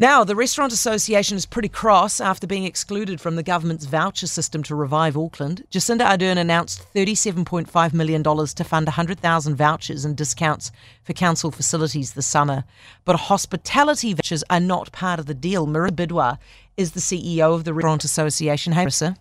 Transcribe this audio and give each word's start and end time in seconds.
Now, 0.00 0.24
the 0.24 0.34
Restaurant 0.34 0.72
Association 0.72 1.36
is 1.36 1.44
pretty 1.44 1.68
cross 1.68 2.22
after 2.22 2.46
being 2.46 2.64
excluded 2.64 3.20
from 3.20 3.36
the 3.36 3.42
government's 3.42 3.84
voucher 3.84 4.26
system 4.26 4.62
to 4.62 4.74
revive 4.74 5.14
Auckland. 5.14 5.62
Jacinda 5.70 6.06
Ardern 6.08 6.38
announced 6.38 6.90
$37.5 6.94 7.92
million 7.92 8.22
to 8.22 8.64
fund 8.64 8.86
100,000 8.86 9.56
vouchers 9.56 10.06
and 10.06 10.16
discounts 10.16 10.72
for 11.02 11.12
council 11.12 11.50
facilities 11.50 12.14
this 12.14 12.26
summer. 12.26 12.64
But 13.04 13.16
hospitality 13.16 14.14
vouchers 14.14 14.42
are 14.48 14.58
not 14.58 14.90
part 14.90 15.20
of 15.20 15.26
the 15.26 15.34
deal. 15.34 15.66
Marisa 15.66 15.90
Bidois 15.90 16.38
is 16.78 16.92
the 16.92 17.00
CEO 17.00 17.54
of 17.54 17.64
the 17.64 17.74
Restaurant 17.74 18.02
Association. 18.02 18.72
Hey, 18.72 18.86
Marisa. 18.86 19.18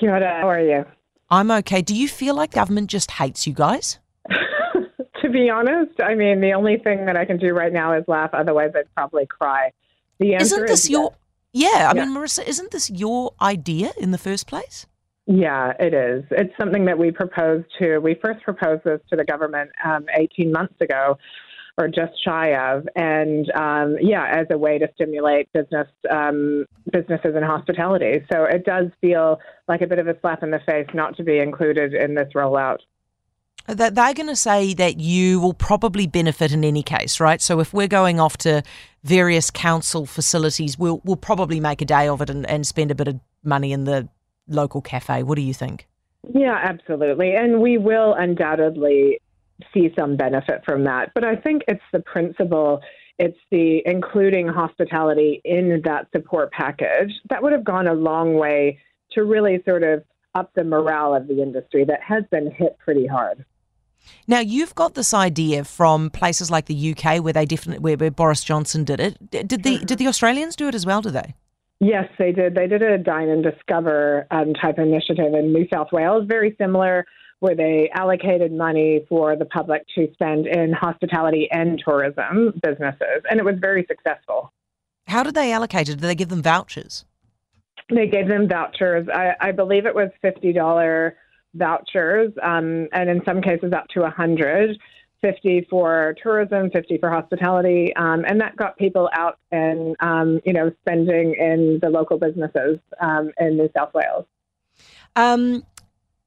Kia 0.00 0.10
ora, 0.10 0.40
how 0.40 0.48
are 0.48 0.62
you? 0.62 0.86
I'm 1.28 1.50
okay. 1.50 1.82
Do 1.82 1.94
you 1.94 2.08
feel 2.08 2.34
like 2.34 2.52
government 2.52 2.88
just 2.88 3.10
hates 3.10 3.46
you 3.46 3.52
guys? 3.52 3.98
to 4.30 5.28
be 5.28 5.50
honest, 5.50 6.00
I 6.00 6.14
mean, 6.14 6.40
the 6.40 6.54
only 6.54 6.78
thing 6.78 7.04
that 7.04 7.18
I 7.18 7.26
can 7.26 7.36
do 7.36 7.52
right 7.52 7.74
now 7.74 7.92
is 7.92 8.04
laugh. 8.08 8.30
Otherwise, 8.32 8.70
I'd 8.74 8.90
probably 8.94 9.26
cry. 9.26 9.70
The 10.18 10.34
answer 10.34 10.44
Isn't 10.44 10.66
this 10.66 10.84
is 10.84 10.90
your. 10.90 11.12
Yeah, 11.52 11.90
I 11.90 11.96
Yeah. 11.96 12.04
mean, 12.04 12.14
Marisa, 12.14 12.46
isn't 12.46 12.70
this 12.70 12.90
your 12.90 13.32
idea 13.40 13.90
in 13.98 14.10
the 14.10 14.18
first 14.18 14.46
place? 14.46 14.86
Yeah, 15.26 15.72
it 15.78 15.92
is. 15.94 16.24
It's 16.30 16.56
something 16.58 16.86
that 16.86 16.98
we 16.98 17.10
proposed 17.10 17.66
to. 17.78 17.98
We 17.98 18.14
first 18.14 18.42
proposed 18.42 18.84
this 18.84 19.00
to 19.10 19.16
the 19.16 19.24
government 19.24 19.70
um, 19.84 20.06
18 20.16 20.50
months 20.52 20.80
ago, 20.80 21.18
or 21.76 21.86
just 21.88 22.12
shy 22.24 22.54
of, 22.54 22.88
and 22.96 23.50
um, 23.54 23.96
yeah, 24.00 24.26
as 24.26 24.46
a 24.50 24.58
way 24.58 24.78
to 24.78 24.88
stimulate 24.94 25.52
business 25.52 25.86
um, 26.10 26.64
businesses 26.92 27.34
and 27.36 27.44
hospitality. 27.44 28.24
So 28.32 28.44
it 28.44 28.64
does 28.64 28.86
feel 29.00 29.38
like 29.68 29.82
a 29.82 29.86
bit 29.86 29.98
of 29.98 30.08
a 30.08 30.18
slap 30.20 30.42
in 30.42 30.50
the 30.50 30.60
face 30.66 30.88
not 30.94 31.16
to 31.18 31.24
be 31.24 31.38
included 31.38 31.94
in 31.94 32.14
this 32.14 32.28
rollout. 32.34 32.78
That 33.66 33.94
they're 33.94 34.14
going 34.14 34.28
to 34.28 34.36
say 34.36 34.72
that 34.74 34.98
you 34.98 35.40
will 35.40 35.52
probably 35.52 36.06
benefit 36.06 36.52
in 36.52 36.64
any 36.64 36.82
case, 36.82 37.20
right? 37.20 37.40
So 37.40 37.60
if 37.60 37.74
we're 37.74 37.88
going 37.88 38.18
off 38.18 38.38
to 38.38 38.62
various 39.04 39.50
council 39.50 40.06
facilities, 40.06 40.78
we'll 40.78 41.02
we'll 41.04 41.16
probably 41.16 41.60
make 41.60 41.82
a 41.82 41.84
day 41.84 42.08
of 42.08 42.22
it 42.22 42.30
and, 42.30 42.48
and 42.48 42.66
spend 42.66 42.90
a 42.90 42.94
bit 42.94 43.08
of 43.08 43.20
money 43.44 43.72
in 43.72 43.84
the 43.84 44.08
local 44.48 44.80
cafe. 44.80 45.22
What 45.22 45.36
do 45.36 45.42
you 45.42 45.52
think? 45.52 45.86
Yeah, 46.34 46.58
absolutely. 46.62 47.34
And 47.34 47.60
we 47.60 47.78
will 47.78 48.14
undoubtedly 48.14 49.20
see 49.72 49.92
some 49.98 50.16
benefit 50.16 50.62
from 50.64 50.84
that. 50.84 51.12
But 51.14 51.24
I 51.24 51.36
think 51.36 51.62
it's 51.68 51.82
the 51.92 52.00
principle, 52.00 52.80
it's 53.18 53.38
the 53.50 53.82
including 53.86 54.48
hospitality 54.48 55.40
in 55.44 55.82
that 55.84 56.08
support 56.14 56.52
package 56.52 57.12
that 57.30 57.42
would 57.42 57.52
have 57.52 57.64
gone 57.64 57.86
a 57.86 57.94
long 57.94 58.34
way 58.34 58.78
to 59.12 59.24
really 59.24 59.62
sort 59.66 59.82
of 59.82 60.04
up 60.34 60.52
the 60.54 60.64
morale 60.64 61.14
of 61.14 61.26
the 61.26 61.42
industry 61.42 61.84
that 61.84 62.02
has 62.02 62.24
been 62.30 62.50
hit 62.50 62.78
pretty 62.78 63.06
hard. 63.06 63.44
Now 64.26 64.40
you've 64.40 64.74
got 64.74 64.94
this 64.94 65.14
idea 65.14 65.64
from 65.64 66.10
places 66.10 66.50
like 66.50 66.66
the 66.66 66.94
UK 66.94 67.22
where 67.22 67.32
they 67.32 67.46
definitely 67.46 67.82
where, 67.82 67.96
where 67.96 68.10
Boris 68.10 68.44
Johnson 68.44 68.84
did 68.84 69.00
it. 69.00 69.30
Did 69.30 69.62
the 69.62 69.78
did 69.78 69.98
the 69.98 70.06
Australians 70.06 70.56
do 70.56 70.68
it 70.68 70.74
as 70.74 70.84
well? 70.84 71.00
Did 71.00 71.14
they? 71.14 71.34
Yes, 71.80 72.08
they 72.18 72.32
did. 72.32 72.54
They 72.54 72.66
did 72.66 72.82
a 72.82 72.98
dine 72.98 73.28
and 73.28 73.42
discover 73.42 74.26
um, 74.30 74.52
type 74.54 74.78
initiative 74.78 75.32
in 75.34 75.52
New 75.52 75.66
South 75.72 75.88
Wales, 75.92 76.24
very 76.26 76.56
similar, 76.58 77.06
where 77.38 77.54
they 77.54 77.88
allocated 77.94 78.52
money 78.52 79.06
for 79.08 79.36
the 79.36 79.44
public 79.44 79.84
to 79.94 80.08
spend 80.12 80.46
in 80.46 80.72
hospitality 80.72 81.48
and 81.52 81.80
tourism 81.84 82.52
businesses, 82.62 83.22
and 83.30 83.38
it 83.38 83.44
was 83.44 83.54
very 83.60 83.86
successful. 83.86 84.52
How 85.06 85.22
did 85.22 85.34
they 85.34 85.52
allocate 85.52 85.88
it? 85.88 86.00
Did 86.00 86.00
they 86.00 86.16
give 86.16 86.28
them 86.28 86.42
vouchers? 86.42 87.04
They 87.90 88.08
gave 88.08 88.28
them 88.28 88.48
vouchers. 88.48 89.08
I, 89.12 89.34
I 89.40 89.52
believe 89.52 89.86
it 89.86 89.94
was 89.94 90.10
fifty 90.20 90.52
dollar 90.52 91.16
vouchers, 91.58 92.32
um, 92.42 92.88
and 92.92 93.10
in 93.10 93.22
some 93.24 93.42
cases 93.42 93.72
up 93.72 93.88
to 93.94 94.04
a 94.04 94.10
hundred. 94.10 94.78
50 95.20 95.66
for 95.68 96.14
tourism, 96.22 96.70
50 96.70 96.98
for 96.98 97.10
hospitality, 97.10 97.92
um, 97.96 98.24
and 98.24 98.40
that 98.40 98.54
got 98.54 98.78
people 98.78 99.10
out 99.12 99.36
and 99.50 99.96
um, 99.98 100.40
you 100.44 100.52
know 100.52 100.70
spending 100.82 101.34
in 101.34 101.80
the 101.82 101.90
local 101.90 102.18
businesses 102.20 102.78
um, 103.00 103.32
in 103.40 103.56
New 103.56 103.68
South 103.76 103.92
Wales. 103.94 104.26
Um, 105.16 105.64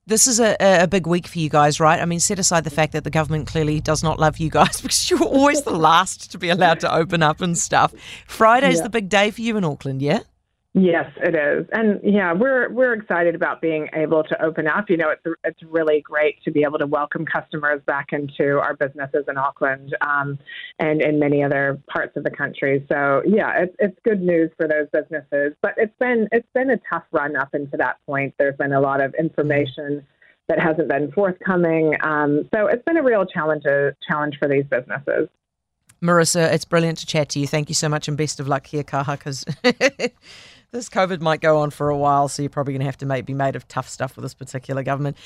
this 0.07 0.27
is 0.27 0.41
a, 0.41 0.57
a 0.59 0.87
big 0.87 1.07
week 1.07 1.25
for 1.27 1.39
you 1.39 1.47
guys, 1.47 1.79
right? 1.79 2.01
I 2.01 2.05
mean, 2.05 2.19
set 2.19 2.37
aside 2.37 2.65
the 2.65 2.69
fact 2.69 2.91
that 2.91 3.05
the 3.05 3.09
government 3.09 3.47
clearly 3.47 3.79
does 3.79 4.03
not 4.03 4.19
love 4.19 4.39
you 4.39 4.49
guys 4.49 4.81
because 4.81 5.09
you're 5.09 5.23
always 5.23 5.61
the 5.61 5.71
last 5.71 6.31
to 6.33 6.37
be 6.37 6.49
allowed 6.49 6.81
to 6.81 6.93
open 6.93 7.23
up 7.23 7.39
and 7.39 7.57
stuff. 7.57 7.93
Friday's 8.27 8.77
Yeah. 8.77 8.83
the 8.83 8.89
big 8.89 9.07
day 9.07 9.31
for 9.31 9.41
you 9.41 9.55
in 9.55 9.63
Auckland, 9.63 10.01
yeah? 10.01 10.19
Yes, 10.73 11.11
it 11.17 11.35
is, 11.35 11.67
and 11.73 11.99
yeah, 12.01 12.31
we're 12.31 12.69
we're 12.69 12.93
excited 12.93 13.35
about 13.35 13.59
being 13.59 13.89
able 13.93 14.23
to 14.23 14.41
open 14.41 14.67
up. 14.67 14.89
You 14.89 14.95
know, 14.95 15.09
it's 15.09 15.37
it's 15.43 15.61
really 15.63 15.99
great 15.99 16.41
to 16.45 16.51
be 16.51 16.63
able 16.63 16.79
to 16.79 16.87
welcome 16.87 17.25
customers 17.25 17.81
back 17.85 18.13
into 18.13 18.57
our 18.57 18.73
businesses 18.77 19.25
in 19.27 19.37
Auckland 19.37 19.93
um, 19.99 20.39
and 20.79 21.01
in 21.01 21.19
many 21.19 21.43
other 21.43 21.77
parts 21.93 22.15
of 22.15 22.23
the 22.23 22.31
country. 22.31 22.85
So 22.87 23.21
yeah, 23.27 23.63
it's 23.63 23.75
it's 23.79 23.97
good 24.05 24.21
news 24.21 24.49
for 24.55 24.65
those 24.65 24.87
businesses. 24.93 25.57
But 25.61 25.73
it's 25.75 25.93
been 25.99 26.29
it's 26.31 26.47
been 26.53 26.69
a 26.69 26.79
tough 26.89 27.03
run 27.11 27.35
up 27.35 27.53
into 27.53 27.75
that 27.75 27.97
point. 28.05 28.33
There's 28.39 28.55
been 28.55 28.71
a 28.71 28.79
lot 28.79 29.01
of 29.01 29.13
information 29.15 30.07
that 30.47 30.57
hasn't 30.57 30.87
been 30.87 31.11
forthcoming. 31.11 31.97
Um, 32.01 32.47
so 32.55 32.67
it's 32.67 32.83
been 32.85 32.95
a 32.95 33.03
real 33.03 33.25
challenge 33.25 33.63
challenge 34.07 34.37
for 34.39 34.47
these 34.47 34.63
businesses. 34.69 35.27
Marisa, 36.01 36.51
it's 36.51 36.65
brilliant 36.65 36.97
to 36.99 37.05
chat 37.05 37.29
to 37.29 37.39
you. 37.39 37.45
Thank 37.45 37.69
you 37.69 37.75
so 37.75 37.87
much 37.87 38.07
and 38.07 38.17
best 38.17 38.39
of 38.39 38.47
luck 38.47 38.65
here, 38.65 38.83
Kaha, 38.83 39.17
because 39.17 39.45
this 40.71 40.89
COVID 40.89 41.19
might 41.19 41.41
go 41.41 41.59
on 41.59 41.69
for 41.69 41.89
a 41.89 41.97
while, 41.97 42.29
so 42.29 42.41
you're 42.41 42.49
probably 42.49 42.73
going 42.73 42.79
to 42.79 42.85
have 42.85 42.97
to 42.99 43.05
make, 43.05 43.25
be 43.25 43.33
made 43.33 43.55
of 43.55 43.67
tough 43.67 43.89
stuff 43.89 44.15
with 44.15 44.23
this 44.23 44.33
particular 44.33 44.83
government. 44.83 45.17